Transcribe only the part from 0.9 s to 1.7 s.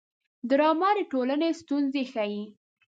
د ټولنې